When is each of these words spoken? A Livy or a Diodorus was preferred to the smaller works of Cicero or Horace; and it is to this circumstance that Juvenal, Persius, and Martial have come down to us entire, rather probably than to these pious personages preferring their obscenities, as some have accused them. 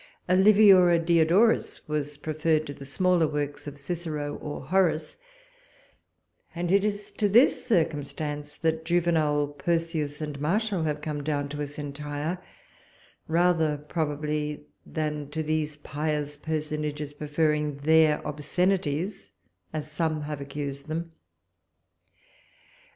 A 0.27 0.35
Livy 0.35 0.73
or 0.73 0.89
a 0.89 0.97
Diodorus 0.97 1.87
was 1.87 2.17
preferred 2.17 2.65
to 2.65 2.73
the 2.73 2.85
smaller 2.85 3.27
works 3.27 3.67
of 3.67 3.77
Cicero 3.77 4.33
or 4.37 4.61
Horace; 4.65 5.15
and 6.55 6.71
it 6.71 6.83
is 6.83 7.11
to 7.11 7.29
this 7.29 7.63
circumstance 7.63 8.57
that 8.57 8.83
Juvenal, 8.83 9.49
Persius, 9.49 10.19
and 10.19 10.41
Martial 10.41 10.85
have 10.85 11.01
come 11.01 11.23
down 11.23 11.49
to 11.49 11.61
us 11.61 11.77
entire, 11.77 12.39
rather 13.27 13.77
probably 13.77 14.65
than 14.87 15.29
to 15.29 15.43
these 15.43 15.77
pious 15.77 16.35
personages 16.35 17.13
preferring 17.13 17.75
their 17.77 18.25
obscenities, 18.25 19.33
as 19.71 19.91
some 19.91 20.21
have 20.23 20.41
accused 20.41 20.87
them. 20.87 21.11